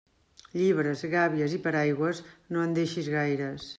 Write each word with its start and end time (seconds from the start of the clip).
Llibres, 0.53 1.03
gàbies 1.11 1.53
i 1.57 1.59
paraigües, 1.67 2.23
no 2.55 2.65
en 2.67 2.75
deixis 2.79 3.13
gaires. 3.19 3.69